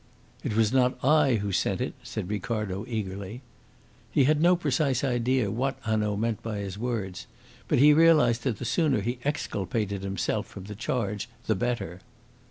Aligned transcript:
"It 0.43 0.55
was 0.55 0.73
not 0.73 0.97
I 1.05 1.35
who 1.35 1.51
sent 1.51 1.79
it," 1.79 1.93
said 2.01 2.27
Ricardo 2.27 2.85
eagerly. 2.87 3.43
He 4.11 4.23
had 4.23 4.41
no 4.41 4.55
precise 4.55 5.03
idea 5.03 5.51
what 5.51 5.77
Hanaud 5.81 6.15
meant 6.17 6.41
by 6.41 6.57
his 6.57 6.75
words; 6.75 7.27
but 7.67 7.77
he 7.77 7.93
realised 7.93 8.41
that 8.41 8.57
the 8.57 8.65
sooner 8.65 9.01
he 9.01 9.19
exculpated 9.23 10.01
himself 10.01 10.47
from 10.47 10.63
the 10.63 10.73
charge 10.73 11.29
the 11.45 11.53
better. 11.53 12.01